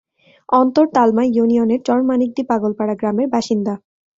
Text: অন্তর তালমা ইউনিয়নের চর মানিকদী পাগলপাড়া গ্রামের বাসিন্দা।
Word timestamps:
অন্তর 0.49 0.85
তালমা 0.95 1.23
ইউনিয়নের 1.27 1.81
চর 1.87 1.99
মানিকদী 2.09 2.43
পাগলপাড়া 2.51 2.95
গ্রামের 2.99 3.27
বাসিন্দা। 3.33 3.73